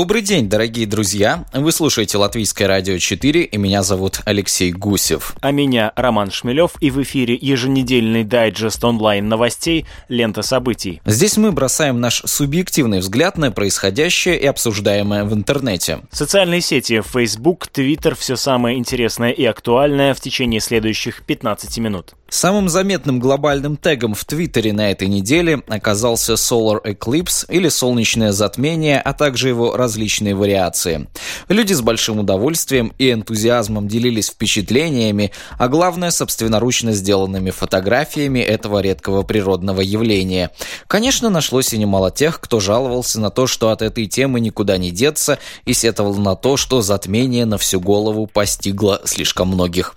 Добрый 0.00 0.22
день, 0.22 0.48
дорогие 0.48 0.86
друзья! 0.86 1.44
Вы 1.52 1.72
слушаете 1.72 2.16
Латвийское 2.16 2.66
радио 2.66 2.96
4, 2.96 3.42
и 3.42 3.58
меня 3.58 3.82
зовут 3.82 4.22
Алексей 4.24 4.72
Гусев. 4.72 5.36
А 5.42 5.50
меня 5.50 5.92
Роман 5.94 6.30
Шмелев, 6.30 6.70
и 6.80 6.90
в 6.90 7.02
эфире 7.02 7.36
еженедельный 7.38 8.24
дайджест 8.24 8.82
онлайн-новостей 8.82 9.84
«Лента 10.08 10.40
событий». 10.40 11.02
Здесь 11.04 11.36
мы 11.36 11.52
бросаем 11.52 12.00
наш 12.00 12.22
субъективный 12.24 13.00
взгляд 13.00 13.36
на 13.36 13.52
происходящее 13.52 14.40
и 14.40 14.46
обсуждаемое 14.46 15.24
в 15.24 15.34
интернете. 15.34 16.00
Социальные 16.10 16.62
сети 16.62 17.02
Facebook, 17.02 17.68
Twitter– 17.70 18.14
все 18.18 18.36
самое 18.36 18.78
интересное 18.78 19.32
и 19.32 19.44
актуальное 19.44 20.14
в 20.14 20.20
течение 20.22 20.60
следующих 20.60 21.24
15 21.26 21.76
минут. 21.76 22.14
Самым 22.30 22.68
заметным 22.68 23.18
глобальным 23.18 23.76
тегом 23.76 24.14
в 24.14 24.24
Твиттере 24.24 24.72
на 24.72 24.92
этой 24.92 25.08
неделе 25.08 25.62
оказался 25.66 26.34
Solar 26.34 26.80
Eclipse 26.84 27.44
или 27.48 27.68
солнечное 27.68 28.30
затмение, 28.30 29.00
а 29.00 29.12
также 29.12 29.48
его 29.48 29.76
различные 29.90 30.36
вариации. 30.36 31.08
Люди 31.48 31.72
с 31.72 31.80
большим 31.80 32.20
удовольствием 32.20 32.92
и 32.98 33.10
энтузиазмом 33.10 33.88
делились 33.88 34.28
впечатлениями, 34.28 35.32
а 35.58 35.66
главное, 35.66 36.12
собственноручно 36.12 36.92
сделанными 36.92 37.50
фотографиями 37.50 38.38
этого 38.38 38.78
редкого 38.78 39.24
природного 39.24 39.80
явления. 39.80 40.50
Конечно, 40.86 41.28
нашлось 41.28 41.72
и 41.72 41.78
немало 41.78 42.12
тех, 42.12 42.40
кто 42.40 42.60
жаловался 42.60 43.18
на 43.18 43.30
то, 43.30 43.48
что 43.48 43.70
от 43.70 43.82
этой 43.82 44.06
темы 44.06 44.38
никуда 44.38 44.78
не 44.78 44.92
деться, 44.92 45.40
и 45.64 45.72
сетовал 45.72 46.14
на 46.14 46.36
то, 46.36 46.56
что 46.56 46.82
затмение 46.82 47.44
на 47.44 47.58
всю 47.58 47.80
голову 47.80 48.28
постигло 48.28 49.02
слишком 49.04 49.48
многих. 49.48 49.96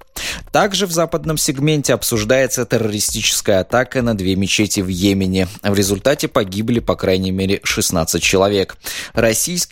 Также 0.51 0.85
в 0.85 0.91
западном 0.91 1.37
сегменте 1.37 1.93
обсуждается 1.93 2.65
террористическая 2.65 3.61
атака 3.61 4.01
на 4.01 4.15
две 4.15 4.35
мечети 4.35 4.79
в 4.79 4.87
Йемене. 4.87 5.47
В 5.63 5.73
результате 5.73 6.27
погибли 6.27 6.79
по 6.79 6.95
крайней 6.95 7.31
мере 7.31 7.59
16 7.63 8.21
человек. 8.21 8.77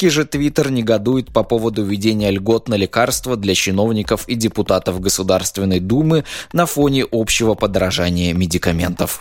Российский 0.01 0.19
же 0.19 0.25
Твиттер 0.25 0.71
негодует 0.71 1.31
по 1.31 1.43
поводу 1.43 1.83
введения 1.83 2.31
льгот 2.31 2.67
на 2.67 2.73
лекарства 2.73 3.37
для 3.37 3.53
чиновников 3.53 4.27
и 4.27 4.33
депутатов 4.33 4.99
Государственной 4.99 5.79
Думы 5.79 6.23
на 6.53 6.65
фоне 6.65 7.05
общего 7.11 7.53
подорожания 7.53 8.33
медикаментов. 8.33 9.19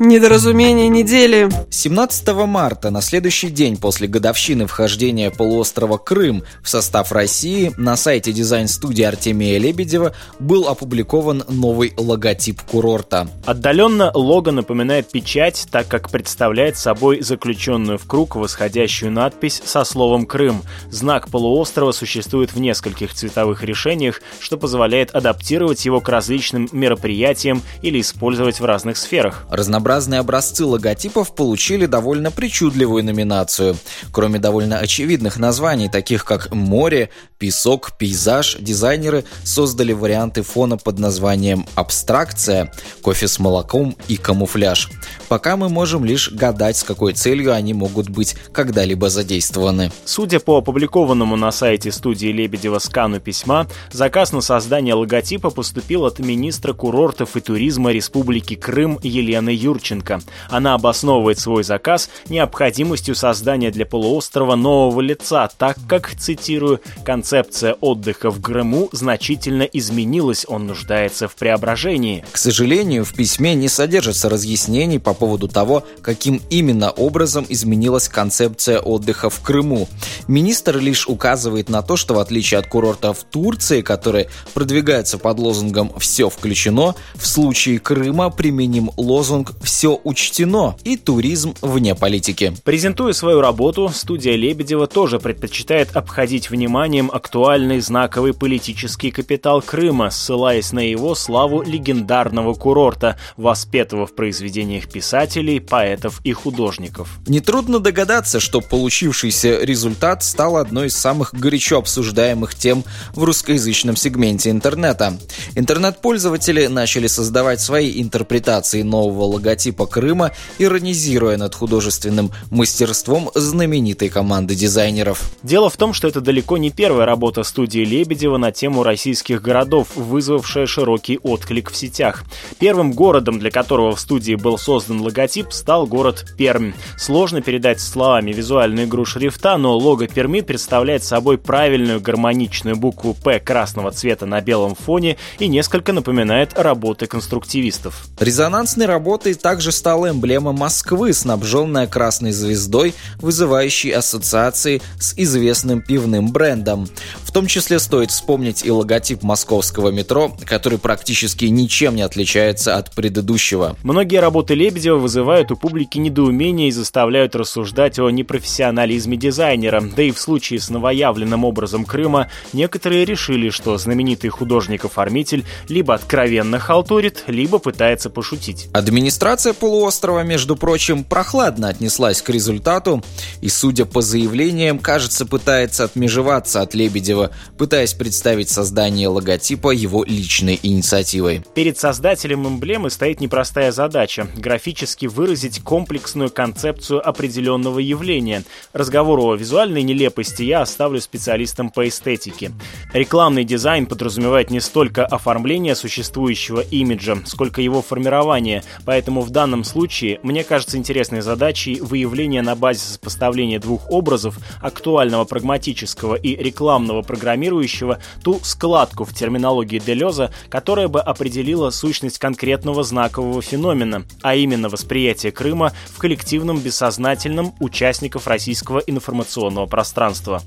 Недоразумение 0.00 0.88
недели. 0.88 1.48
17 1.70 2.28
марта, 2.46 2.90
на 2.90 3.00
следующий 3.00 3.48
день 3.48 3.76
после 3.76 4.08
годовщины 4.08 4.66
вхождения 4.66 5.30
полуострова 5.30 5.98
Крым 5.98 6.42
в 6.64 6.68
состав 6.68 7.12
России, 7.12 7.72
на 7.76 7.94
сайте 7.94 8.32
дизайн-студии 8.32 9.04
Артемия 9.04 9.56
Лебедева 9.58 10.12
был 10.40 10.66
опубликован 10.66 11.44
новый 11.48 11.92
логотип 11.96 12.60
курорта. 12.62 13.28
Отдаленно 13.46 14.10
лого 14.12 14.50
напоминает 14.50 15.12
печать, 15.12 15.68
так 15.70 15.86
как 15.86 16.10
представляет 16.10 16.76
собой 16.76 17.22
заключенную 17.22 17.98
в 17.98 18.06
круг 18.06 18.34
восходящую 18.34 19.12
надпись 19.12 19.62
со 19.64 19.84
словом 19.84 20.26
«Крым». 20.26 20.62
Знак 20.90 21.28
полуострова 21.28 21.92
существует 21.92 22.52
в 22.52 22.58
нескольких 22.58 23.14
цветовых 23.14 23.62
решениях, 23.62 24.22
что 24.40 24.58
позволяет 24.58 25.14
адаптировать 25.14 25.84
его 25.84 26.00
к 26.00 26.08
различным 26.08 26.68
мероприятиям 26.72 27.62
или 27.80 28.00
использовать 28.00 28.58
в 28.58 28.64
разных 28.64 28.96
сферах. 28.96 29.46
Разнообразие 29.50 29.83
разнообразные 29.84 30.20
образцы 30.20 30.64
логотипов 30.64 31.34
получили 31.34 31.86
довольно 31.86 32.30
причудливую 32.30 33.04
номинацию. 33.04 33.76
Кроме 34.12 34.38
довольно 34.38 34.78
очевидных 34.78 35.36
названий, 35.38 35.88
таких 35.88 36.24
как 36.24 36.52
«море», 36.52 37.10
«песок», 37.38 37.92
«пейзаж», 37.98 38.56
дизайнеры 38.60 39.24
создали 39.44 39.92
варианты 39.92 40.42
фона 40.42 40.78
под 40.78 40.98
названием 40.98 41.66
«абстракция», 41.74 42.72
«кофе 43.02 43.28
с 43.28 43.38
молоком» 43.38 43.96
и 44.08 44.16
«камуфляж». 44.16 44.88
Пока 45.28 45.56
мы 45.56 45.68
можем 45.68 46.04
лишь 46.04 46.30
гадать, 46.30 46.76
с 46.76 46.82
какой 46.82 47.12
целью 47.12 47.52
они 47.52 47.74
могут 47.74 48.08
быть 48.08 48.36
когда-либо 48.52 49.10
задействованы. 49.10 49.90
Судя 50.04 50.40
по 50.40 50.58
опубликованному 50.58 51.36
на 51.36 51.52
сайте 51.52 51.92
студии 51.92 52.28
Лебедева 52.28 52.78
скану 52.78 53.20
письма, 53.20 53.66
заказ 53.92 54.32
на 54.32 54.40
создание 54.40 54.94
логотипа 54.94 55.50
поступил 55.50 56.04
от 56.04 56.18
министра 56.18 56.72
курортов 56.72 57.36
и 57.36 57.40
туризма 57.40 57.92
Республики 57.92 58.54
Крым 58.54 58.98
Елены 59.02 59.50
Юрченко 59.50 59.73
Юрченко. 59.74 60.20
Она 60.48 60.74
обосновывает 60.74 61.38
свой 61.38 61.64
заказ 61.64 62.08
необходимостью 62.28 63.14
создания 63.14 63.70
для 63.70 63.84
полуострова 63.86 64.54
нового 64.54 65.00
лица, 65.00 65.48
так 65.58 65.76
как, 65.88 66.14
цитирую, 66.16 66.80
«концепция 67.04 67.74
отдыха 67.74 68.30
в 68.30 68.40
Крыму 68.40 68.88
значительно 68.92 69.62
изменилась, 69.62 70.46
он 70.48 70.66
нуждается 70.66 71.28
в 71.28 71.34
преображении». 71.34 72.24
К 72.30 72.36
сожалению, 72.36 73.04
в 73.04 73.14
письме 73.14 73.54
не 73.54 73.68
содержится 73.68 74.28
разъяснений 74.28 74.98
по 74.98 75.14
поводу 75.14 75.48
того, 75.48 75.84
каким 76.02 76.40
именно 76.50 76.90
образом 76.90 77.46
изменилась 77.48 78.08
концепция 78.08 78.80
отдыха 78.80 79.30
в 79.30 79.40
Крыму. 79.40 79.88
Министр 80.28 80.78
лишь 80.78 81.08
указывает 81.08 81.68
на 81.68 81.82
то, 81.82 81.96
что 81.96 82.14
в 82.14 82.18
отличие 82.18 82.58
от 82.58 82.66
курорта 82.68 83.12
в 83.12 83.24
Турции, 83.24 83.82
который 83.82 84.28
продвигается 84.54 85.18
под 85.18 85.38
лозунгом 85.38 85.92
«все 85.98 86.28
включено», 86.30 86.94
в 87.14 87.26
случае 87.26 87.78
Крыма 87.78 88.30
применим 88.30 88.90
лозунг 88.96 89.52
«все 89.64 90.00
учтено» 90.04 90.76
и 90.84 90.96
туризм 90.96 91.54
вне 91.60 91.94
политики. 91.94 92.54
Презентуя 92.62 93.12
свою 93.12 93.40
работу, 93.40 93.90
студия 93.92 94.36
Лебедева 94.36 94.86
тоже 94.86 95.18
предпочитает 95.18 95.96
обходить 95.96 96.50
вниманием 96.50 97.10
актуальный 97.12 97.80
знаковый 97.80 98.34
политический 98.34 99.10
капитал 99.10 99.62
Крыма, 99.62 100.10
ссылаясь 100.10 100.72
на 100.72 100.80
его 100.80 101.14
славу 101.14 101.62
легендарного 101.62 102.54
курорта, 102.54 103.18
воспетого 103.36 104.06
в 104.06 104.14
произведениях 104.14 104.88
писателей, 104.88 105.60
поэтов 105.60 106.20
и 106.24 106.32
художников. 106.32 107.08
Нетрудно 107.26 107.80
догадаться, 107.80 108.38
что 108.38 108.60
получившийся 108.60 109.64
результат 109.64 110.22
стал 110.22 110.56
одной 110.58 110.86
из 110.86 110.96
самых 110.96 111.34
горячо 111.34 111.78
обсуждаемых 111.78 112.54
тем 112.54 112.84
в 113.14 113.24
русскоязычном 113.24 113.96
сегменте 113.96 114.50
интернета. 114.50 115.18
Интернет-пользователи 115.56 116.66
начали 116.66 117.06
создавать 117.06 117.60
свои 117.60 118.02
интерпретации 118.02 118.82
нового 118.82 119.24
логотипа 119.24 119.53
Крыма, 119.86 120.32
иронизируя 120.58 121.36
над 121.36 121.54
художественным 121.54 122.30
мастерством 122.50 123.30
знаменитой 123.34 124.08
команды 124.08 124.54
дизайнеров. 124.54 125.30
Дело 125.42 125.70
в 125.70 125.76
том, 125.76 125.92
что 125.92 126.08
это 126.08 126.20
далеко 126.20 126.56
не 126.56 126.70
первая 126.70 127.06
работа 127.06 127.42
студии 127.42 127.84
Лебедева 127.84 128.36
на 128.36 128.52
тему 128.52 128.82
российских 128.82 129.42
городов, 129.42 129.88
вызвавшая 129.94 130.66
широкий 130.66 131.18
отклик 131.18 131.70
в 131.70 131.76
сетях. 131.76 132.24
Первым 132.58 132.92
городом, 132.92 133.38
для 133.38 133.50
которого 133.50 133.94
в 133.94 134.00
студии 134.00 134.34
был 134.34 134.58
создан 134.58 135.00
логотип, 135.00 135.52
стал 135.52 135.86
город 135.86 136.26
Пермь. 136.36 136.72
Сложно 136.96 137.42
передать 137.42 137.80
словами 137.80 138.32
визуальную 138.32 138.86
игру 138.86 139.04
шрифта, 139.04 139.56
но 139.56 139.76
Лого 139.76 140.06
Перми 140.06 140.40
представляет 140.40 141.04
собой 141.04 141.38
правильную 141.38 142.00
гармоничную 142.00 142.76
букву 142.76 143.14
«П» 143.14 143.40
красного 143.40 143.90
цвета 143.90 144.26
на 144.26 144.40
белом 144.40 144.74
фоне 144.74 145.16
и 145.38 145.48
несколько 145.48 145.92
напоминает 145.92 146.58
работы 146.58 147.06
конструктивистов. 147.06 148.06
Резонансной 148.18 148.86
работой 148.86 149.34
также 149.44 149.72
стала 149.72 150.08
эмблема 150.08 150.52
Москвы, 150.52 151.12
снабженная 151.12 151.86
красной 151.86 152.32
звездой, 152.32 152.94
вызывающей 153.18 153.90
ассоциации 153.90 154.80
с 154.98 155.12
известным 155.18 155.82
пивным 155.82 156.32
брендом. 156.32 156.88
В 157.24 157.30
том 157.30 157.46
числе 157.46 157.78
стоит 157.78 158.10
вспомнить 158.10 158.64
и 158.64 158.70
логотип 158.70 159.22
московского 159.22 159.90
метро, 159.90 160.34
который 160.46 160.78
практически 160.78 161.44
ничем 161.44 161.94
не 161.94 162.00
отличается 162.00 162.78
от 162.78 162.94
предыдущего. 162.94 163.76
Многие 163.82 164.16
работы 164.16 164.54
Лебедева 164.54 164.96
вызывают 164.96 165.50
у 165.50 165.56
публики 165.56 165.98
недоумение 165.98 166.68
и 166.68 166.72
заставляют 166.72 167.36
рассуждать 167.36 167.98
о 167.98 168.08
непрофессионализме 168.08 169.18
дизайнера. 169.18 169.82
Да 169.94 170.04
и 170.04 170.10
в 170.10 170.18
случае 170.18 170.58
с 170.58 170.70
новоявленным 170.70 171.44
образом 171.44 171.84
Крыма 171.84 172.28
некоторые 172.54 173.04
решили, 173.04 173.50
что 173.50 173.76
знаменитый 173.76 174.30
художник-оформитель 174.30 175.44
либо 175.68 175.92
откровенно 175.92 176.58
халтурит, 176.58 177.24
либо 177.26 177.58
пытается 177.58 178.08
пошутить. 178.08 178.68
Администрация 178.72 179.33
полуострова, 179.34 180.22
между 180.22 180.54
прочим, 180.54 181.02
прохладно 181.02 181.68
отнеслась 181.68 182.22
к 182.22 182.30
результату 182.30 183.02
и, 183.40 183.48
судя 183.48 183.84
по 183.84 184.00
заявлениям, 184.00 184.78
кажется, 184.78 185.26
пытается 185.26 185.84
отмежеваться 185.84 186.60
от 186.60 186.74
Лебедева, 186.74 187.30
пытаясь 187.58 187.94
представить 187.94 188.48
создание 188.48 189.08
логотипа 189.08 189.70
его 189.70 190.04
личной 190.04 190.60
инициативой. 190.62 191.42
Перед 191.54 191.78
создателем 191.78 192.46
эмблемы 192.46 192.90
стоит 192.90 193.20
непростая 193.20 193.72
задача– 193.72 194.28
графически 194.36 195.06
выразить 195.06 195.60
комплексную 195.62 196.30
концепцию 196.30 197.06
определенного 197.06 197.80
явления. 197.80 198.44
Разговор 198.72 199.18
о 199.18 199.34
визуальной 199.34 199.82
нелепости 199.82 200.42
я 200.42 200.62
оставлю 200.62 201.00
специалистам 201.00 201.70
по 201.70 201.88
эстетике. 201.88 202.52
Рекламный 202.92 203.44
дизайн 203.44 203.86
подразумевает 203.86 204.50
не 204.50 204.60
столько 204.60 205.04
оформление 205.04 205.74
существующего 205.74 206.60
имиджа, 206.60 207.16
сколько 207.26 207.60
его 207.60 207.82
формирование, 207.82 208.62
поэтому 208.84 209.23
в 209.24 209.30
данном 209.30 209.64
случае 209.64 210.20
мне 210.22 210.44
кажется 210.44 210.76
интересной 210.76 211.20
задачей 211.20 211.80
выявление 211.80 212.42
на 212.42 212.54
базе 212.54 212.80
сопоставления 212.80 213.58
двух 213.58 213.90
образов, 213.90 214.38
актуального 214.60 215.24
прагматического 215.24 216.14
и 216.14 216.36
рекламного 216.36 217.02
программирующего, 217.02 217.98
ту 218.22 218.38
складку 218.42 219.04
в 219.04 219.12
терминологии 219.14 219.78
Делеза, 219.78 220.32
которая 220.48 220.88
бы 220.88 221.00
определила 221.00 221.70
сущность 221.70 222.18
конкретного 222.18 222.84
знакового 222.84 223.42
феномена, 223.42 224.04
а 224.22 224.34
именно 224.34 224.68
восприятие 224.68 225.32
Крыма 225.32 225.72
в 225.88 225.98
коллективном 225.98 226.60
бессознательном 226.60 227.54
участников 227.60 228.26
российского 228.26 228.78
информационного 228.78 229.66
пространства. 229.66 230.42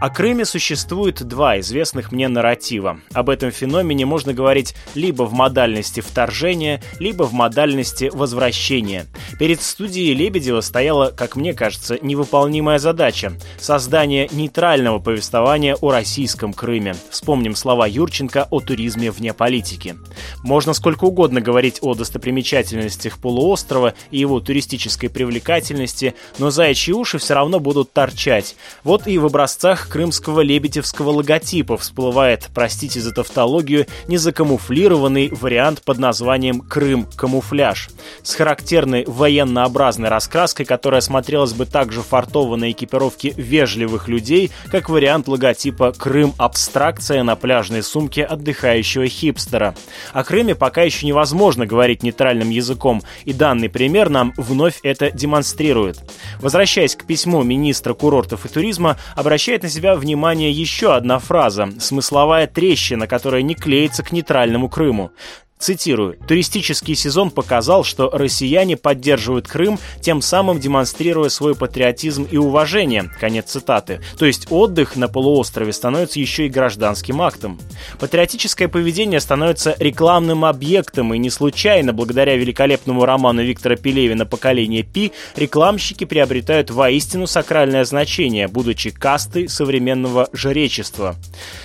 О 0.00 0.10
Крыме 0.10 0.44
существует 0.44 1.22
два 1.22 1.58
известных 1.60 2.12
мне 2.12 2.28
нарратива. 2.28 3.00
Об 3.12 3.30
этом 3.30 3.50
феномене 3.50 4.06
можно 4.06 4.32
говорить 4.32 4.74
либо 4.94 5.24
в 5.24 5.32
модальности 5.32 6.00
вторжения, 6.00 6.82
либо 6.98 7.24
в 7.24 7.32
модальности 7.32 8.03
возвращения. 8.10 9.06
Перед 9.38 9.62
студией 9.62 10.14
Лебедева 10.14 10.60
стояла, 10.60 11.10
как 11.10 11.36
мне 11.36 11.54
кажется, 11.54 11.98
невыполнимая 12.00 12.78
задача– 12.78 13.32
создание 13.58 14.28
нейтрального 14.32 14.98
повествования 14.98 15.76
о 15.80 15.90
российском 15.90 16.52
Крыме. 16.52 16.96
Вспомним 17.10 17.54
слова 17.54 17.86
Юрченко 17.86 18.48
о 18.50 18.60
туризме 18.60 19.10
вне 19.10 19.32
политики. 19.32 19.96
Можно 20.42 20.72
сколько 20.72 21.04
угодно 21.04 21.40
говорить 21.40 21.78
о 21.80 21.94
достопримечательностях 21.94 23.18
полуострова 23.18 23.94
и 24.10 24.18
его 24.18 24.40
туристической 24.40 25.08
привлекательности, 25.08 26.14
но 26.38 26.50
заячьи 26.50 26.92
уши 26.92 27.18
все 27.18 27.34
равно 27.34 27.60
будут 27.60 27.92
торчать. 27.92 28.56
Вот 28.82 29.06
и 29.06 29.18
в 29.18 29.26
образцах 29.26 29.88
крымского 29.88 30.40
лебедевского 30.40 31.10
логотипа 31.10 31.76
всплывает, 31.76 32.48
простите 32.54 33.00
за 33.00 33.12
тавтологию, 33.12 33.86
незакамуфлированный 34.08 35.28
вариант 35.30 35.82
под 35.82 35.98
названием 35.98 36.60
«Крым-камуфляж» 36.60 37.83
с 38.22 38.34
характерной 38.34 39.04
военнообразной 39.06 40.08
раскраской, 40.08 40.64
которая 40.64 41.00
смотрелась 41.00 41.52
бы 41.52 41.66
также 41.66 42.02
фартово 42.02 42.56
на 42.56 42.70
экипировке 42.70 43.34
вежливых 43.36 44.08
людей, 44.08 44.50
как 44.70 44.88
вариант 44.88 45.28
логотипа 45.28 45.92
«Крым-абстракция» 45.92 47.22
на 47.22 47.36
пляжной 47.36 47.82
сумке 47.82 48.24
отдыхающего 48.24 49.06
хипстера. 49.08 49.74
О 50.12 50.24
Крыме 50.24 50.54
пока 50.54 50.82
еще 50.82 51.06
невозможно 51.06 51.66
говорить 51.66 52.02
нейтральным 52.02 52.50
языком, 52.50 53.02
и 53.24 53.32
данный 53.32 53.68
пример 53.68 54.08
нам 54.08 54.32
вновь 54.36 54.80
это 54.82 55.10
демонстрирует. 55.10 55.98
Возвращаясь 56.40 56.96
к 56.96 57.06
письму 57.06 57.42
министра 57.42 57.94
курортов 57.94 58.46
и 58.46 58.48
туризма, 58.48 58.96
обращает 59.16 59.62
на 59.62 59.68
себя 59.68 59.94
внимание 59.94 60.50
еще 60.50 60.94
одна 60.94 61.18
фраза– 61.18 61.68
смысловая 61.80 62.46
трещина, 62.46 63.06
которая 63.06 63.42
не 63.42 63.54
клеится 63.54 64.02
к 64.02 64.12
нейтральному 64.12 64.68
Крыму. 64.68 65.10
Цитирую. 65.58 66.18
«Туристический 66.28 66.94
сезон 66.94 67.30
показал, 67.30 67.84
что 67.84 68.10
россияне 68.10 68.76
поддерживают 68.76 69.48
Крым, 69.48 69.78
тем 70.00 70.20
самым 70.20 70.60
демонстрируя 70.60 71.30
свой 71.30 71.54
патриотизм 71.54 72.24
и 72.30 72.36
уважение». 72.36 73.10
Конец 73.18 73.52
цитаты. 73.52 74.00
То 74.18 74.26
есть 74.26 74.48
отдых 74.50 74.96
на 74.96 75.08
полуострове 75.08 75.72
становится 75.72 76.20
еще 76.20 76.46
и 76.46 76.50
гражданским 76.50 77.22
актом. 77.22 77.58
Патриотическое 77.98 78.68
поведение 78.68 79.20
становится 79.20 79.74
рекламным 79.78 80.44
объектом, 80.44 81.14
и 81.14 81.18
не 81.18 81.30
случайно, 81.30 81.94
благодаря 81.94 82.36
великолепному 82.36 83.06
роману 83.06 83.42
Виктора 83.42 83.76
Пелевина 83.76 84.26
«Поколение 84.26 84.82
Пи», 84.82 85.12
рекламщики 85.34 86.04
приобретают 86.04 86.70
воистину 86.70 87.26
сакральное 87.26 87.84
значение, 87.84 88.48
будучи 88.48 88.90
кастой 88.90 89.48
современного 89.48 90.28
жречества. 90.32 91.16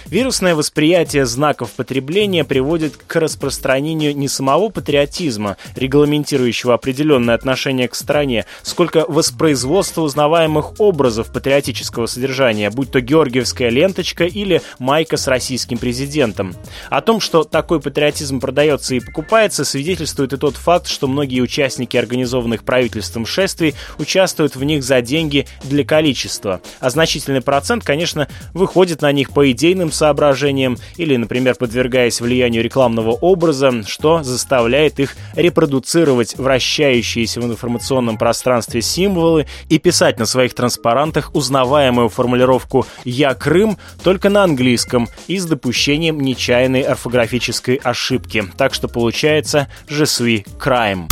Вирусное 0.05 0.55
восприятие 0.55 1.25
знаков 1.25 1.71
потребления 1.71 2.45
приводит 2.45 2.95
к 2.95 3.15
распространению 3.17 3.78
сохранению 3.79 4.15
не 4.17 4.27
самого 4.27 4.67
патриотизма, 4.69 5.55
регламентирующего 5.75 6.73
определенное 6.73 7.33
отношение 7.33 7.87
к 7.87 7.95
стране, 7.95 8.45
сколько 8.61 9.05
воспроизводства 9.07 10.01
узнаваемых 10.01 10.81
образов 10.81 11.31
патриотического 11.31 12.05
содержания, 12.07 12.69
будь 12.71 12.91
то 12.91 12.99
георгиевская 12.99 13.69
ленточка 13.69 14.25
или 14.25 14.61
майка 14.79 15.15
с 15.15 15.27
российским 15.27 15.77
президентом. 15.77 16.55
О 16.89 16.99
том, 16.99 17.21
что 17.21 17.45
такой 17.45 17.79
патриотизм 17.79 18.41
продается 18.41 18.95
и 18.95 18.99
покупается, 18.99 19.63
свидетельствует 19.63 20.33
и 20.33 20.37
тот 20.37 20.57
факт, 20.57 20.87
что 20.87 21.07
многие 21.07 21.39
участники 21.39 21.95
организованных 21.95 22.65
правительством 22.65 23.25
шествий 23.25 23.75
участвуют 23.97 24.57
в 24.57 24.63
них 24.65 24.83
за 24.83 25.01
деньги 25.01 25.47
для 25.63 25.85
количества, 25.85 26.59
а 26.81 26.89
значительный 26.89 27.41
процент, 27.41 27.85
конечно, 27.85 28.27
выходит 28.53 29.01
на 29.01 29.13
них 29.13 29.31
по 29.31 29.49
идейным 29.49 29.93
соображениям 29.93 30.77
или, 30.97 31.15
например, 31.15 31.55
подвергаясь 31.55 32.19
влиянию 32.19 32.61
рекламного 32.61 33.11
образа, 33.11 33.68
что 33.87 34.23
заставляет 34.23 34.99
их 34.99 35.15
репродуцировать 35.35 36.37
вращающиеся 36.37 37.41
в 37.41 37.45
информационном 37.45 38.17
пространстве 38.17 38.81
символы 38.81 39.47
и 39.69 39.79
писать 39.79 40.19
на 40.19 40.25
своих 40.25 40.53
транспарантах 40.53 41.31
узнаваемую 41.33 42.09
формулировку 42.09 42.85
«Я 43.05 43.33
Крым» 43.33 43.77
только 44.03 44.29
на 44.29 44.43
английском 44.43 45.07
и 45.27 45.37
с 45.37 45.45
допущением 45.45 46.19
нечаянной 46.19 46.81
орфографической 46.81 47.75
ошибки. 47.75 48.43
Так 48.57 48.73
что 48.73 48.87
получается 48.87 49.67
«Je 49.87 50.03
suis 50.03 50.45
crime». 50.59 51.07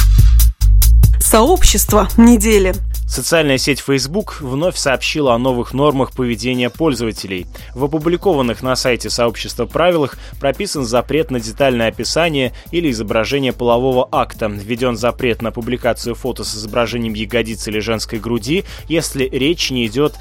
Сообщество 1.20 2.08
недели. 2.18 2.74
Социальная 3.08 3.58
сеть 3.58 3.80
Facebook 3.80 4.42
вновь 4.42 4.76
сообщила 4.76 5.34
о 5.34 5.38
новых 5.38 5.74
нормах 5.74 6.12
поведения 6.12 6.70
пользователей. 6.70 7.48
В 7.74 7.86
опубликованных 7.86 8.62
на 8.62 8.76
сайте 8.76 9.10
сообщества 9.10 9.66
правилах 9.66 10.18
прописан 10.42 10.84
запрет 10.84 11.32
на 11.32 11.40
детальное 11.40 11.88
описание 11.88 12.52
или 12.72 12.92
изображение 12.92 13.54
полового 13.54 14.08
акта. 14.12 14.48
Введен 14.48 14.98
запрет 14.98 15.42
на 15.42 15.52
публикацию 15.52 16.16
фото 16.16 16.44
с 16.44 16.54
изображением 16.54 17.14
ягодицы 17.14 17.72
или 17.72 17.80
женской 17.80 18.20
груди, 18.20 18.66
если 18.90 19.24
речь 19.24 19.72
не 19.72 19.86
идет 19.88 20.16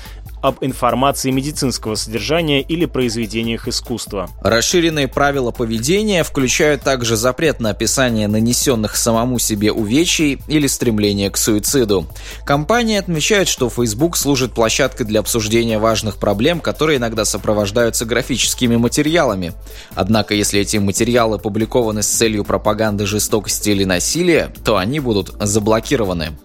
об 0.47 0.59
информации 0.61 1.33
медицинского 1.33 1.97
содержания 1.97 2.61
или 2.61 2.85
произведениях 2.85 3.67
искусства. 3.67 4.31
Расширенные 4.43 5.09
правила 5.09 5.51
поведения 5.51 6.23
включают 6.23 6.83
также 6.83 7.17
запрет 7.17 7.59
на 7.59 7.71
описание 7.71 8.29
нанесенных 8.29 8.95
самому 8.95 9.41
себе 9.41 9.73
увечий 9.73 10.39
или 10.47 10.69
стремление 10.69 11.31
к 11.31 11.37
суициду. 11.37 12.07
Компания 12.45 13.01
отмечает, 13.01 13.49
что 13.49 13.69
Facebook 13.69 14.17
служит 14.17 14.53
площадкой 14.53 15.03
для 15.03 15.19
обсуждения 15.19 15.81
важных 15.81 16.19
проблем, 16.19 16.61
которые 16.61 16.99
иногда 16.99 17.25
сопровождаются 17.25 18.05
графическими 18.05 18.77
материалами. 18.77 19.53
Однако, 19.97 20.35
если 20.35 20.61
эти 20.61 20.77
материалы 20.77 21.37
опубликованы 21.37 22.03
с 22.03 22.07
целью 22.07 22.45
пропаганды 22.45 23.05
жестокости 23.05 23.71
или 23.71 23.83
насилия, 23.83 24.53
то 24.65 24.77
они 24.77 25.01
будут 25.01 25.35
заблокированы. 25.41 26.37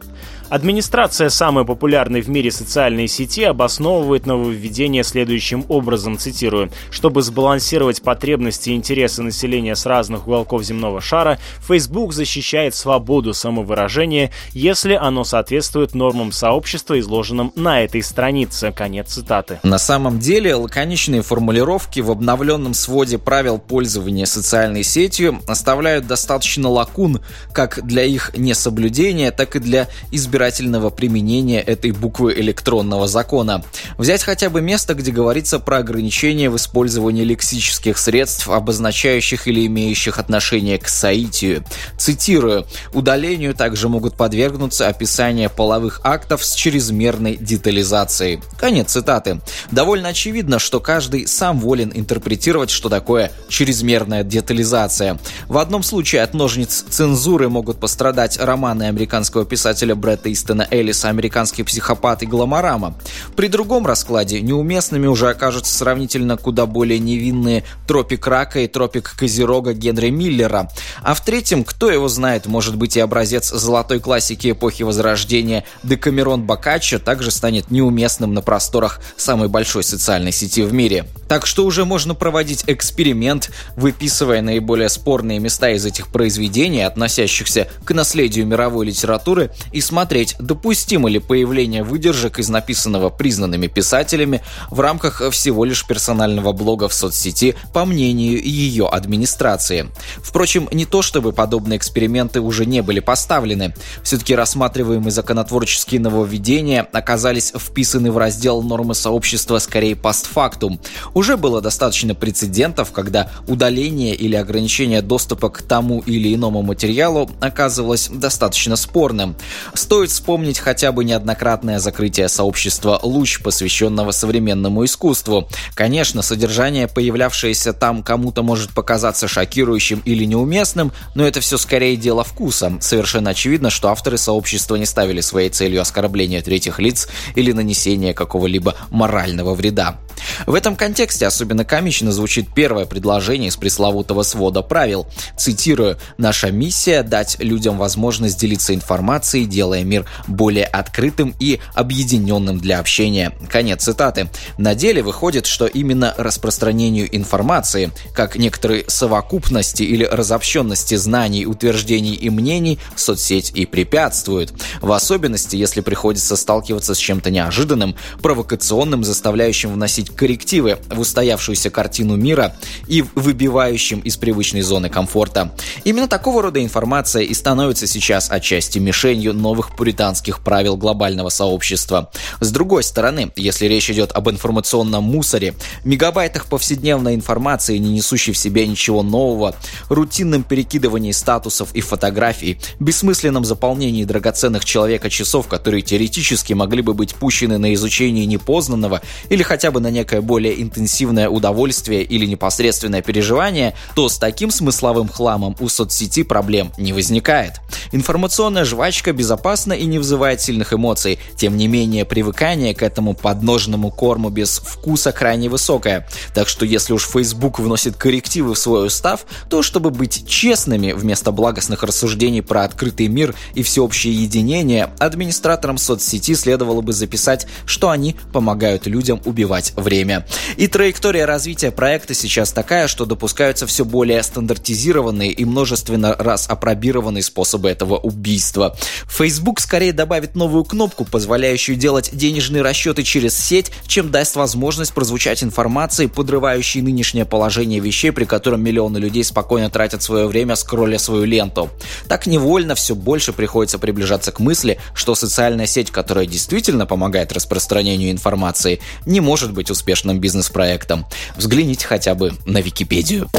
Администрация 0.51 1.29
самой 1.29 1.63
популярной 1.63 2.19
в 2.19 2.27
мире 2.27 2.51
социальной 2.51 3.07
сети 3.07 3.45
обосновывает 3.45 4.25
нововведение 4.25 5.05
следующим 5.05 5.63
образом, 5.69 6.17
цитирую, 6.17 6.69
«Чтобы 6.89 7.21
сбалансировать 7.21 8.01
потребности 8.01 8.69
и 8.69 8.75
интересы 8.75 9.21
населения 9.21 9.77
с 9.77 9.85
разных 9.85 10.27
уголков 10.27 10.63
земного 10.63 10.99
шара, 10.99 11.39
Facebook 11.65 12.11
защищает 12.11 12.75
свободу 12.75 13.33
самовыражения, 13.33 14.31
если 14.51 14.93
оно 14.93 15.23
соответствует 15.23 15.95
нормам 15.95 16.33
сообщества, 16.33 16.99
изложенным 16.99 17.53
на 17.55 17.85
этой 17.85 18.03
странице». 18.03 18.73
Конец 18.73 19.13
цитаты. 19.13 19.61
На 19.63 19.77
самом 19.77 20.19
деле, 20.19 20.55
лаконичные 20.55 21.21
формулировки 21.21 22.01
в 22.01 22.11
обновленном 22.11 22.73
своде 22.73 23.17
правил 23.17 23.57
пользования 23.57 24.25
социальной 24.25 24.83
сетью 24.83 25.39
оставляют 25.47 26.07
достаточно 26.07 26.67
лакун 26.67 27.21
как 27.53 27.87
для 27.87 28.03
их 28.03 28.31
несоблюдения, 28.35 29.31
так 29.31 29.55
и 29.55 29.59
для 29.59 29.87
избирательных 30.11 30.40
избирательного 30.41 30.89
применения 30.89 31.61
этой 31.61 31.91
буквы 31.91 32.33
электронного 32.33 33.07
закона. 33.07 33.63
Взять 33.99 34.23
хотя 34.23 34.49
бы 34.49 34.59
место, 34.59 34.95
где 34.95 35.11
говорится 35.11 35.59
про 35.59 35.77
ограничение 35.77 36.49
в 36.49 36.55
использовании 36.55 37.23
лексических 37.23 37.99
средств, 37.99 38.49
обозначающих 38.49 39.47
или 39.47 39.67
имеющих 39.67 40.17
отношение 40.17 40.79
к 40.79 40.87
соитию. 40.87 41.63
Цитирую, 41.97 42.65
удалению 42.91 43.53
также 43.53 43.87
могут 43.87 44.17
подвергнуться 44.17 44.87
описания 44.87 45.47
половых 45.47 46.01
актов 46.03 46.43
с 46.43 46.55
чрезмерной 46.55 47.37
детализацией. 47.37 48.41
Конец 48.59 48.93
цитаты. 48.93 49.41
Довольно 49.69 50.09
очевидно, 50.09 50.57
что 50.57 50.79
каждый 50.79 51.27
сам 51.27 51.59
волен 51.59 51.91
интерпретировать, 51.93 52.71
что 52.71 52.89
такое 52.89 53.31
чрезмерная 53.47 54.23
детализация. 54.23 55.19
В 55.47 55.59
одном 55.59 55.83
случае 55.83 56.23
от 56.23 56.33
ножниц 56.33 56.83
цензуры 56.89 57.47
могут 57.47 57.79
пострадать 57.79 58.39
романы 58.39 58.83
американского 58.83 59.45
писателя 59.45 59.93
Бретта 59.93 60.30
Истона 60.31 60.67
Эллиса 60.71 61.09
«Американский 61.09 61.63
психопат» 61.63 62.23
и 62.23 62.25
«Гламорама». 62.25 62.95
При 63.35 63.47
другом 63.47 63.85
раскладе 63.85 64.41
неуместными 64.41 65.07
уже 65.07 65.29
окажутся 65.29 65.77
сравнительно 65.77 66.37
куда 66.37 66.65
более 66.65 66.99
невинные 66.99 67.63
«Тропик 67.87 68.27
рака» 68.27 68.59
и 68.59 68.67
«Тропик 68.67 69.15
козерога» 69.15 69.73
Генри 69.73 70.09
Миллера. 70.09 70.69
А 71.01 71.13
в 71.13 71.23
третьем, 71.23 71.63
кто 71.63 71.89
его 71.89 72.07
знает, 72.07 72.45
может 72.45 72.75
быть 72.75 72.97
и 72.97 72.99
образец 72.99 73.49
золотой 73.49 73.99
классики 73.99 74.51
эпохи 74.51 74.83
Возрождения 74.83 75.63
Декамерон 75.83 76.43
Бокаччо 76.43 76.99
также 76.99 77.31
станет 77.31 77.71
неуместным 77.71 78.33
на 78.33 78.41
просторах 78.41 78.99
самой 79.17 79.47
большой 79.47 79.83
социальной 79.83 80.31
сети 80.31 80.61
в 80.63 80.73
мире. 80.73 81.05
Так 81.27 81.45
что 81.45 81.65
уже 81.65 81.85
можно 81.85 82.13
проводить 82.13 82.65
эксперимент, 82.67 83.51
выписывая 83.77 84.41
наиболее 84.41 84.89
спорные 84.89 85.39
места 85.39 85.69
из 85.69 85.85
этих 85.85 86.09
произведений, 86.09 86.81
относящихся 86.81 87.67
к 87.85 87.93
наследию 87.93 88.45
мировой 88.45 88.87
литературы, 88.87 89.51
и 89.71 89.79
смотреть, 89.79 90.10
допустимо 90.39 91.09
ли 91.09 91.19
появление 91.19 91.83
выдержек 91.83 92.39
из 92.39 92.49
написанного 92.49 93.09
признанными 93.09 93.67
писателями 93.67 94.41
в 94.69 94.79
рамках 94.79 95.21
всего 95.31 95.63
лишь 95.63 95.85
персонального 95.87 96.51
блога 96.51 96.89
в 96.89 96.93
соцсети 96.93 97.55
по 97.73 97.85
мнению 97.85 98.43
ее 98.43 98.87
администрации. 98.87 99.89
Впрочем, 100.17 100.67
не 100.73 100.85
то 100.85 101.01
чтобы 101.01 101.31
подобные 101.31 101.77
эксперименты 101.77 102.41
уже 102.41 102.65
не 102.65 102.81
были 102.81 102.99
поставлены. 102.99 103.73
Все-таки 104.03 104.35
рассматриваемые 104.35 105.11
законотворческие 105.11 106.01
нововведения 106.01 106.87
оказались 106.91 107.53
вписаны 107.57 108.11
в 108.11 108.17
раздел 108.17 108.61
нормы 108.61 108.95
сообщества 108.95 109.59
скорее 109.59 109.95
постфактум. 109.95 110.81
Уже 111.13 111.37
было 111.37 111.61
достаточно 111.61 112.15
прецедентов, 112.15 112.91
когда 112.91 113.31
удаление 113.47 114.13
или 114.13 114.35
ограничение 114.35 115.01
доступа 115.01 115.49
к 115.49 115.61
тому 115.61 115.99
или 115.99 116.35
иному 116.35 116.63
материалу 116.63 117.29
оказывалось 117.39 118.09
достаточно 118.09 118.75
спорным. 118.75 119.35
Стоит 119.73 120.00
вспомнить 120.09 120.57
хотя 120.57 120.91
бы 120.91 121.03
неоднократное 121.03 121.77
закрытие 121.77 122.27
сообщества 122.27 122.99
«Луч», 123.03 123.41
посвященного 123.41 124.11
современному 124.11 124.83
искусству. 124.85 125.47
Конечно, 125.75 126.23
содержание, 126.23 126.87
появлявшееся 126.87 127.73
там, 127.73 128.01
кому-то 128.01 128.41
может 128.41 128.71
показаться 128.71 129.27
шокирующим 129.27 130.01
или 130.05 130.25
неуместным, 130.25 130.91
но 131.13 131.27
это 131.27 131.41
все 131.41 131.57
скорее 131.57 131.97
дело 131.97 132.23
вкуса. 132.23 132.77
Совершенно 132.79 133.31
очевидно, 133.31 133.69
что 133.69 133.89
авторы 133.89 134.17
сообщества 134.17 134.77
не 134.77 134.85
ставили 134.85 135.21
своей 135.21 135.49
целью 135.49 135.81
оскорбления 135.81 136.41
третьих 136.41 136.79
лиц 136.79 137.07
или 137.35 137.51
нанесения 137.51 138.13
какого-либо 138.13 138.75
морального 138.89 139.53
вреда. 139.53 139.97
В 140.45 140.55
этом 140.55 140.75
контексте 140.75 141.27
особенно 141.27 141.65
комично 141.65 142.11
звучит 142.11 142.53
первое 142.53 142.85
предложение 142.85 143.49
из 143.49 143.57
пресловутого 143.57 144.23
свода 144.23 144.61
правил. 144.61 145.07
Цитирую, 145.37 145.97
«Наша 146.17 146.51
миссия– 146.51 147.03
дать 147.11 147.37
людям 147.39 147.77
возможность 147.77 148.39
делиться 148.39 148.73
информацией, 148.73 149.45
делая 149.45 149.83
мир 149.91 150.05
более 150.27 150.65
открытым 150.65 151.35
и 151.39 151.59
объединенным 151.75 152.59
для 152.59 152.79
общения». 152.79 153.33
Конец 153.49 153.83
цитаты. 153.83 154.29
На 154.57 154.75
деле 154.75 155.03
выходит, 155.03 155.45
что 155.45 155.65
именно 155.65 156.13
распространению 156.17 157.13
информации, 157.15 157.91
как 158.15 158.37
некоторой 158.37 158.85
совокупности 158.87 159.83
или 159.83 160.05
разобщенности 160.05 160.95
знаний, 160.95 161.45
утверждений 161.45 162.13
и 162.13 162.29
мнений, 162.29 162.79
соцсеть 162.95 163.51
и 163.53 163.65
препятствует. 163.65 164.53
В 164.81 164.91
особенности, 164.91 165.55
если 165.55 165.81
приходится 165.81 166.35
сталкиваться 166.35 166.93
с 166.95 166.97
чем-то 166.97 167.29
неожиданным, 167.29 167.95
провокационным, 168.21 169.03
заставляющим 169.03 169.73
вносить 169.73 170.09
коррективы 170.15 170.79
в 170.87 170.99
устоявшуюся 170.99 171.69
картину 171.69 172.15
мира 172.15 172.55
и 172.87 173.03
выбивающим 173.15 173.99
из 173.99 174.17
привычной 174.17 174.61
зоны 174.61 174.89
комфорта. 174.89 175.53
Именно 175.83 176.07
такого 176.07 176.41
рода 176.41 176.63
информация 176.63 177.23
и 177.23 177.33
становится 177.33 177.87
сейчас 177.87 178.31
отчасти 178.31 178.79
мишенью 178.79 179.33
новых 179.33 179.75
пуританских 179.81 180.41
правил 180.41 180.77
глобального 180.77 181.29
сообщества. 181.29 182.11
С 182.39 182.51
другой 182.51 182.83
стороны, 182.83 183.31
если 183.35 183.65
речь 183.65 183.89
идет 183.89 184.11
об 184.11 184.29
информационном 184.29 185.03
мусоре, 185.03 185.55
мегабайтах 185.83 186.45
повседневной 186.45 187.15
информации, 187.15 187.79
не 187.79 187.89
несущей 187.89 188.31
в 188.31 188.37
себе 188.37 188.67
ничего 188.67 189.01
нового, 189.01 189.55
рутинном 189.89 190.43
перекидывании 190.43 191.13
статусов 191.13 191.73
и 191.73 191.81
фотографий, 191.81 192.59
бессмысленном 192.79 193.43
заполнении 193.43 194.03
драгоценных 194.03 194.65
человека 194.65 195.09
часов, 195.09 195.47
которые 195.47 195.81
теоретически 195.81 196.53
могли 196.53 196.83
бы 196.83 196.93
быть 196.93 197.15
пущены 197.15 197.57
на 197.57 197.73
изучение 197.73 198.27
непознанного 198.27 199.01
или 199.29 199.41
хотя 199.41 199.71
бы 199.71 199.79
на 199.79 199.89
некое 199.89 200.21
более 200.21 200.61
интенсивное 200.61 201.27
удовольствие 201.27 202.03
или 202.03 202.27
непосредственное 202.27 203.01
переживание, 203.01 203.73
то 203.95 204.09
с 204.09 204.19
таким 204.19 204.51
смысловым 204.51 205.07
хламом 205.07 205.55
у 205.59 205.69
соцсети 205.69 206.21
проблем 206.21 206.71
не 206.77 206.93
возникает. 206.93 207.53
Информационная 207.91 208.63
жвачка 208.63 209.11
безопасна 209.11 209.70
и 209.73 209.85
не 209.85 209.97
вызывает 209.97 210.41
сильных 210.41 210.73
эмоций. 210.73 211.19
Тем 211.35 211.57
не 211.57 211.67
менее, 211.67 212.05
привыкание 212.05 212.73
к 212.73 212.83
этому 212.83 213.13
подножному 213.13 213.91
корму 213.91 214.29
без 214.29 214.59
вкуса 214.59 215.11
крайне 215.11 215.49
высокое. 215.49 216.07
Так 216.33 216.47
что 216.47 216.65
если 216.65 216.93
уж 216.93 217.07
Facebook 217.07 217.59
вносит 217.59 217.95
коррективы 217.95 218.53
в 218.53 218.57
свой 218.57 218.87
устав, 218.87 219.25
то 219.49 219.61
чтобы 219.61 219.89
быть 219.89 220.27
честными, 220.27 220.91
вместо 220.91 221.31
благостных 221.31 221.83
рассуждений 221.83 222.41
про 222.41 222.63
открытый 222.63 223.07
мир 223.07 223.35
и 223.53 223.63
всеобщее 223.63 224.13
единение, 224.13 224.91
администраторам 224.99 225.77
соцсети 225.77 226.35
следовало 226.35 226.81
бы 226.81 226.93
записать, 226.93 227.47
что 227.65 227.89
они 227.89 228.15
помогают 228.33 228.87
людям 228.87 229.21
убивать 229.25 229.73
время. 229.75 230.25
И 230.57 230.67
траектория 230.67 231.25
развития 231.25 231.71
проекта 231.71 232.13
сейчас 232.13 232.51
такая, 232.51 232.87
что 232.87 233.05
допускаются 233.05 233.67
все 233.67 233.85
более 233.85 234.21
стандартизированные 234.23 235.31
и 235.31 235.45
множественно 235.45 236.15
раз 236.17 236.47
опробированные 236.49 237.23
способы 237.23 237.69
этого 237.69 237.97
убийства. 237.97 238.75
Facebook 239.07 239.60
скорее 239.61 239.93
добавит 239.93 240.35
новую 240.35 240.63
кнопку, 240.63 241.05
позволяющую 241.05 241.77
делать 241.77 242.09
денежные 242.11 242.61
расчеты 242.61 243.03
через 243.03 243.37
сеть, 243.37 243.71
чем 243.87 244.11
даст 244.11 244.35
возможность 244.35 244.93
прозвучать 244.93 245.43
информации, 245.43 246.07
подрывающей 246.07 246.81
нынешнее 246.81 247.25
положение 247.25 247.79
вещей, 247.79 248.11
при 248.11 248.25
котором 248.25 248.63
миллионы 248.63 248.97
людей 248.97 249.23
спокойно 249.23 249.69
тратят 249.69 250.03
свое 250.03 250.27
время, 250.27 250.55
скролля 250.55 250.97
свою 250.99 251.23
ленту. 251.25 251.69
Так 252.07 252.27
невольно 252.27 252.75
все 252.75 252.95
больше 252.95 253.33
приходится 253.33 253.79
приближаться 253.79 254.31
к 254.31 254.39
мысли, 254.39 254.79
что 254.93 255.15
социальная 255.15 255.67
сеть, 255.67 255.91
которая 255.91 256.25
действительно 256.25 256.85
помогает 256.85 257.31
распространению 257.31 258.11
информации, 258.11 258.81
не 259.05 259.19
может 259.19 259.53
быть 259.53 259.69
успешным 259.69 260.19
бизнес-проектом. 260.19 261.05
Взгляните 261.35 261.85
хотя 261.85 262.15
бы 262.15 262.33
на 262.45 262.61
Википедию. 262.61 263.29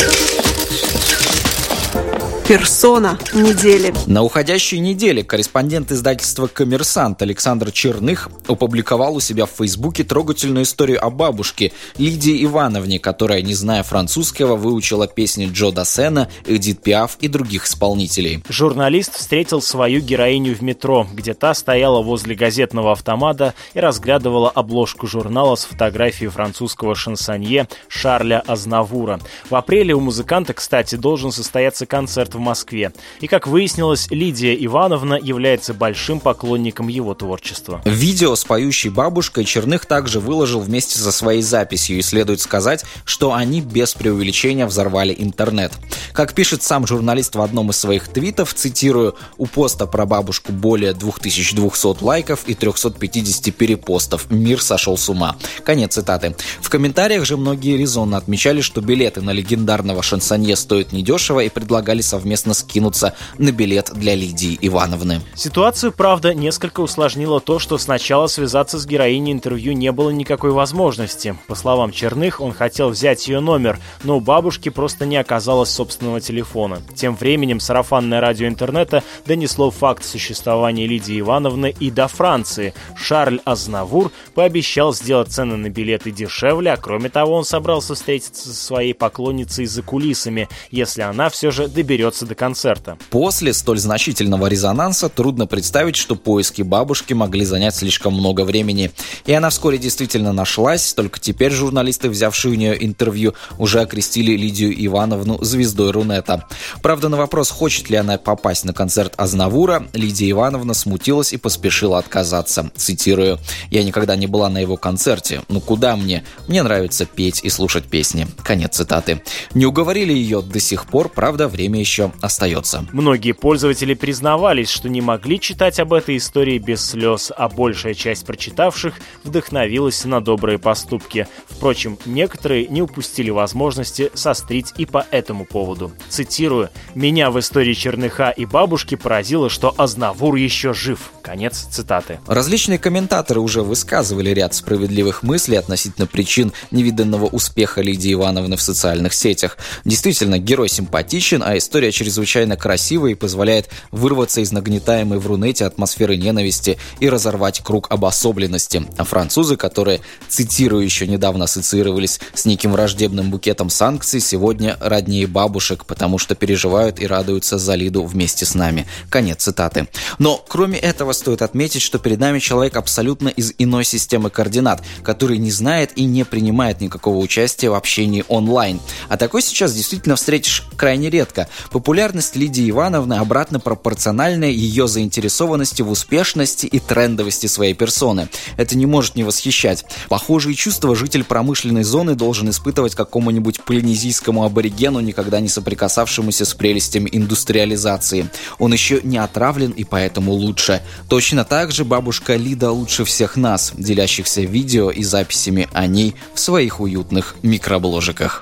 Персона 2.52 3.18
недели. 3.32 3.94
На 4.06 4.22
уходящей 4.22 4.78
неделе 4.78 5.24
корреспондент 5.24 5.90
издательства 5.90 6.48
«Коммерсант» 6.48 7.22
Александр 7.22 7.72
Черных 7.72 8.28
опубликовал 8.46 9.14
у 9.14 9.20
себя 9.20 9.46
в 9.46 9.52
Фейсбуке 9.52 10.04
трогательную 10.04 10.64
историю 10.64 11.02
о 11.02 11.08
бабушке 11.08 11.72
Лидии 11.96 12.44
Ивановне, 12.44 12.98
которая, 12.98 13.40
не 13.40 13.54
зная 13.54 13.82
французского, 13.82 14.56
выучила 14.56 15.06
песни 15.06 15.48
Джо 15.50 15.70
Дассена, 15.70 16.28
Эдит 16.44 16.82
Пиаф 16.82 17.16
и 17.20 17.28
других 17.28 17.64
исполнителей. 17.64 18.44
Журналист 18.46 19.14
встретил 19.14 19.62
свою 19.62 20.02
героиню 20.02 20.54
в 20.54 20.60
метро, 20.60 21.06
где 21.10 21.32
та 21.32 21.54
стояла 21.54 22.02
возле 22.02 22.34
газетного 22.34 22.92
автомата 22.92 23.54
и 23.72 23.80
разглядывала 23.80 24.50
обложку 24.50 25.06
журнала 25.06 25.54
с 25.54 25.64
фотографией 25.64 26.28
французского 26.28 26.94
шансонье 26.96 27.66
Шарля 27.88 28.40
Азнавура. 28.46 29.20
В 29.48 29.54
апреле 29.54 29.94
у 29.94 30.00
музыканта, 30.00 30.52
кстати, 30.52 30.96
должен 30.96 31.32
состояться 31.32 31.86
концерт 31.86 32.34
в 32.34 32.41
Москве. 32.42 32.92
И, 33.20 33.26
как 33.26 33.46
выяснилось, 33.46 34.08
Лидия 34.10 34.54
Ивановна 34.66 35.14
является 35.14 35.72
большим 35.72 36.20
поклонником 36.20 36.88
его 36.88 37.14
творчества. 37.14 37.80
Видео 37.84 38.36
с 38.36 38.44
поющей 38.44 38.90
бабушкой 38.90 39.44
Черных 39.44 39.86
также 39.86 40.20
выложил 40.20 40.60
вместе 40.60 40.98
со 40.98 41.12
своей 41.12 41.42
записью, 41.42 41.98
и 41.98 42.02
следует 42.02 42.40
сказать, 42.40 42.84
что 43.04 43.32
они 43.32 43.60
без 43.60 43.94
преувеличения 43.94 44.66
взорвали 44.66 45.14
интернет. 45.16 45.72
Как 46.12 46.34
пишет 46.34 46.62
сам 46.62 46.86
журналист 46.86 47.34
в 47.34 47.40
одном 47.40 47.70
из 47.70 47.78
своих 47.78 48.08
твитов, 48.08 48.52
цитирую, 48.52 49.14
«У 49.38 49.46
поста 49.46 49.86
про 49.86 50.04
бабушку 50.04 50.52
более 50.52 50.92
2200 50.92 52.02
лайков 52.02 52.44
и 52.46 52.54
350 52.54 53.54
перепостов. 53.54 54.30
Мир 54.30 54.60
сошел 54.60 54.98
с 54.98 55.08
ума». 55.08 55.36
Конец 55.64 55.94
цитаты. 55.94 56.34
В 56.60 56.68
комментариях 56.68 57.24
же 57.24 57.36
многие 57.36 57.76
резонно 57.76 58.16
отмечали, 58.16 58.60
что 58.60 58.80
билеты 58.80 59.20
на 59.20 59.30
легендарного 59.30 60.02
шансонье 60.02 60.56
стоят 60.56 60.92
недешево 60.92 61.40
и 61.40 61.48
предлагали 61.48 62.00
совместно 62.00 62.31
совместно 62.32 62.54
скинуться 62.54 63.14
на 63.36 63.52
билет 63.52 63.90
для 63.92 64.14
Лидии 64.14 64.58
Ивановны. 64.62 65.20
Ситуацию, 65.34 65.92
правда, 65.92 66.32
несколько 66.32 66.80
усложнило 66.80 67.40
то, 67.40 67.58
что 67.58 67.76
сначала 67.76 68.26
связаться 68.26 68.78
с 68.78 68.86
героиней 68.86 69.32
интервью 69.32 69.74
не 69.74 69.92
было 69.92 70.08
никакой 70.08 70.50
возможности. 70.52 71.36
По 71.46 71.54
словам 71.54 71.92
Черных, 71.92 72.40
он 72.40 72.54
хотел 72.54 72.88
взять 72.88 73.28
ее 73.28 73.40
номер, 73.40 73.78
но 74.02 74.16
у 74.16 74.20
бабушки 74.20 74.70
просто 74.70 75.04
не 75.04 75.18
оказалось 75.18 75.68
собственного 75.68 76.22
телефона. 76.22 76.80
Тем 76.94 77.16
временем 77.16 77.60
сарафанное 77.60 78.22
радио 78.22 78.48
интернета 78.48 79.02
донесло 79.26 79.70
факт 79.70 80.02
существования 80.02 80.86
Лидии 80.86 81.20
Ивановны 81.20 81.74
и 81.78 81.90
до 81.90 82.08
Франции. 82.08 82.72
Шарль 82.96 83.40
Азнавур 83.44 84.10
пообещал 84.34 84.94
сделать 84.94 85.28
цены 85.28 85.56
на 85.56 85.68
билеты 85.68 86.10
дешевле, 86.10 86.72
а 86.72 86.76
кроме 86.78 87.10
того 87.10 87.34
он 87.34 87.44
собрался 87.44 87.94
встретиться 87.94 88.48
со 88.48 88.54
своей 88.54 88.94
поклонницей 88.94 89.66
за 89.66 89.82
кулисами, 89.82 90.48
если 90.70 91.02
она 91.02 91.28
все 91.28 91.50
же 91.50 91.68
доберется 91.68 92.11
доберется 92.12 92.26
до 92.26 92.34
концерта. 92.34 92.98
После 93.10 93.52
столь 93.52 93.78
значительного 93.78 94.46
резонанса 94.46 95.08
трудно 95.08 95.46
представить, 95.46 95.96
что 95.96 96.14
поиски 96.14 96.62
бабушки 96.62 97.14
могли 97.14 97.44
занять 97.44 97.74
слишком 97.74 98.14
много 98.14 98.44
времени. 98.44 98.90
И 99.26 99.32
она 99.32 99.50
вскоре 99.50 99.78
действительно 99.78 100.32
нашлась, 100.32 100.92
только 100.94 101.18
теперь 101.18 101.52
журналисты, 101.52 102.08
взявшие 102.08 102.52
у 102.52 102.56
нее 102.56 102.84
интервью, 102.84 103.34
уже 103.58 103.80
окрестили 103.80 104.36
Лидию 104.36 104.72
Ивановну 104.86 105.42
звездой 105.42 105.90
Рунета. 105.90 106.46
Правда, 106.82 107.08
на 107.08 107.16
вопрос, 107.16 107.50
хочет 107.50 107.90
ли 107.90 107.96
она 107.96 108.18
попасть 108.18 108.64
на 108.64 108.72
концерт 108.72 109.14
Азнавура, 109.16 109.86
Лидия 109.94 110.30
Ивановна 110.30 110.74
смутилась 110.74 111.32
и 111.32 111.36
поспешила 111.36 111.98
отказаться. 111.98 112.70
Цитирую. 112.76 113.38
«Я 113.70 113.82
никогда 113.84 114.16
не 114.16 114.26
была 114.26 114.48
на 114.48 114.58
его 114.58 114.76
концерте. 114.76 115.42
Ну 115.48 115.60
куда 115.60 115.96
мне? 115.96 116.24
Мне 116.48 116.62
нравится 116.62 117.06
петь 117.06 117.40
и 117.42 117.48
слушать 117.48 117.84
песни». 117.84 118.26
Конец 118.42 118.76
цитаты. 118.76 119.22
Не 119.54 119.66
уговорили 119.66 120.12
ее 120.12 120.42
до 120.42 120.60
сих 120.60 120.86
пор, 120.86 121.08
правда, 121.08 121.48
время 121.48 121.80
еще 121.80 122.01
остается. 122.20 122.86
Многие 122.92 123.32
пользователи 123.32 123.94
признавались, 123.94 124.70
что 124.70 124.88
не 124.88 125.00
могли 125.00 125.38
читать 125.38 125.78
об 125.80 125.92
этой 125.92 126.16
истории 126.16 126.58
без 126.58 126.84
слез, 126.84 127.30
а 127.36 127.48
большая 127.48 127.94
часть 127.94 128.26
прочитавших 128.26 128.94
вдохновилась 129.24 130.04
на 130.04 130.20
добрые 130.20 130.58
поступки. 130.58 131.26
Впрочем, 131.48 131.98
некоторые 132.06 132.66
не 132.66 132.82
упустили 132.82 133.30
возможности 133.30 134.10
сострить 134.14 134.72
и 134.76 134.86
по 134.86 135.06
этому 135.10 135.44
поводу. 135.44 135.92
Цитирую. 136.08 136.70
«Меня 136.94 137.30
в 137.30 137.38
истории 137.38 137.74
Черныха 137.74 138.30
и 138.30 138.44
бабушки 138.44 138.94
поразило, 138.94 139.48
что 139.48 139.74
Азнавур 139.76 140.34
еще 140.34 140.74
жив». 140.74 141.12
Конец 141.22 141.68
цитаты. 141.70 142.18
Различные 142.26 142.78
комментаторы 142.78 143.40
уже 143.40 143.62
высказывали 143.62 144.30
ряд 144.30 144.54
справедливых 144.54 145.22
мыслей 145.22 145.56
относительно 145.56 146.06
причин 146.06 146.52
невиданного 146.70 147.26
успеха 147.26 147.80
Лидии 147.80 148.12
Ивановны 148.12 148.56
в 148.56 148.62
социальных 148.62 149.14
сетях. 149.14 149.56
Действительно, 149.84 150.38
герой 150.38 150.68
симпатичен, 150.68 151.42
а 151.44 151.56
история 151.56 151.91
чрезвычайно 151.92 152.56
красивая 152.56 153.12
и 153.12 153.14
позволяет 153.14 153.68
вырваться 153.90 154.40
из 154.40 154.52
нагнетаемой 154.52 155.18
в 155.18 155.26
Рунете 155.26 155.64
атмосферы 155.64 156.16
ненависти 156.16 156.78
и 157.00 157.08
разорвать 157.08 157.60
круг 157.60 157.90
обособленности. 157.90 158.84
А 158.96 159.04
французы, 159.04 159.56
которые, 159.56 160.00
цитирую, 160.28 160.84
еще 160.84 161.06
недавно 161.06 161.44
ассоциировались 161.44 162.20
с 162.34 162.44
неким 162.44 162.72
враждебным 162.72 163.30
букетом 163.30 163.70
санкций, 163.70 164.20
сегодня 164.20 164.76
роднее 164.80 165.26
бабушек, 165.26 165.84
потому 165.84 166.18
что 166.18 166.34
переживают 166.34 167.00
и 167.00 167.06
радуются 167.06 167.58
за 167.58 167.74
Лиду 167.74 168.04
вместе 168.04 168.44
с 168.44 168.54
нами. 168.54 168.86
Конец 169.10 169.42
цитаты. 169.42 169.88
Но, 170.18 170.42
кроме 170.48 170.78
этого, 170.78 171.12
стоит 171.12 171.42
отметить, 171.42 171.82
что 171.82 171.98
перед 171.98 172.18
нами 172.18 172.38
человек 172.38 172.76
абсолютно 172.76 173.28
из 173.28 173.52
иной 173.58 173.84
системы 173.84 174.30
координат, 174.30 174.82
который 175.02 175.38
не 175.38 175.50
знает 175.50 175.92
и 175.96 176.04
не 176.04 176.24
принимает 176.24 176.80
никакого 176.80 177.18
участия 177.18 177.70
в 177.70 177.74
общении 177.74 178.24
онлайн. 178.28 178.80
А 179.08 179.16
такой 179.16 179.42
сейчас 179.42 179.74
действительно 179.74 180.16
встретишь 180.16 180.64
крайне 180.76 181.10
редко. 181.10 181.48
Популярность 181.82 182.36
Лидии 182.36 182.70
Ивановны 182.70 183.14
обратно 183.14 183.58
пропорциональна 183.58 184.44
ее 184.44 184.86
заинтересованности 184.86 185.82
в 185.82 185.90
успешности 185.90 186.64
и 186.64 186.78
трендовости 186.78 187.48
своей 187.48 187.74
персоны. 187.74 188.28
Это 188.56 188.78
не 188.78 188.86
может 188.86 189.16
не 189.16 189.24
восхищать. 189.24 189.84
Похожие 190.08 190.54
чувства 190.54 190.94
житель 190.94 191.24
промышленной 191.24 191.82
зоны 191.82 192.14
должен 192.14 192.48
испытывать 192.50 192.94
какому-нибудь 192.94 193.62
полинезийскому 193.64 194.44
аборигену, 194.44 195.00
никогда 195.00 195.40
не 195.40 195.48
соприкасавшемуся 195.48 196.44
с 196.44 196.54
прелестями 196.54 197.08
индустриализации. 197.10 198.28
Он 198.60 198.72
еще 198.72 199.00
не 199.02 199.18
отравлен 199.18 199.72
и 199.72 199.82
поэтому 199.82 200.34
лучше. 200.34 200.82
Точно 201.08 201.44
так 201.44 201.72
же 201.72 201.84
бабушка 201.84 202.36
Лида 202.36 202.70
лучше 202.70 203.04
всех 203.04 203.36
нас, 203.36 203.72
делящихся 203.76 204.42
видео 204.42 204.92
и 204.92 205.02
записями 205.02 205.68
о 205.72 205.88
ней 205.88 206.14
в 206.32 206.38
своих 206.38 206.78
уютных 206.78 207.34
микробложиках. 207.42 208.40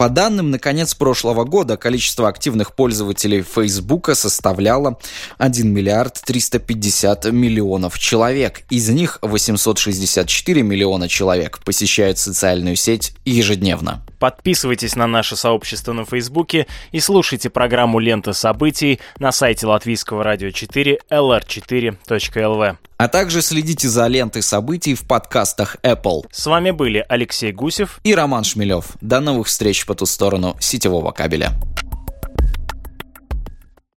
По 0.00 0.08
данным 0.08 0.50
на 0.50 0.58
конец 0.58 0.94
прошлого 0.94 1.44
года, 1.44 1.76
количество 1.76 2.26
активных 2.26 2.74
пользователей 2.74 3.42
Фейсбука 3.42 4.14
составляло 4.14 4.98
1 5.36 5.68
миллиард 5.70 6.22
350 6.24 7.26
миллионов 7.26 7.98
человек. 7.98 8.62
Из 8.70 8.88
них 8.88 9.18
864 9.20 10.62
миллиона 10.62 11.06
человек 11.06 11.62
посещают 11.62 12.16
социальную 12.16 12.76
сеть 12.76 13.12
ежедневно. 13.26 14.02
Подписывайтесь 14.18 14.96
на 14.96 15.06
наше 15.06 15.36
сообщество 15.36 15.92
на 15.92 16.06
Фейсбуке 16.06 16.66
и 16.92 17.00
слушайте 17.00 17.50
программу 17.50 17.98
«Лента 17.98 18.32
событий» 18.32 19.00
на 19.18 19.32
сайте 19.32 19.66
латвийского 19.66 20.24
радио 20.24 20.48
4 20.50 20.98
lr4.lv. 21.10 22.78
А 23.00 23.08
также 23.08 23.40
следите 23.40 23.88
за 23.88 24.06
лентой 24.08 24.42
событий 24.42 24.94
в 24.94 25.06
подкастах 25.06 25.76
Apple. 25.82 26.26
С 26.30 26.44
вами 26.44 26.70
были 26.70 27.02
Алексей 27.08 27.50
Гусев 27.50 27.98
и 28.04 28.14
Роман 28.14 28.44
Шмелев. 28.44 28.88
До 29.00 29.20
новых 29.20 29.46
встреч 29.46 29.86
по 29.86 29.94
ту 29.94 30.04
сторону 30.04 30.54
сетевого 30.60 31.10
кабеля. 31.10 31.52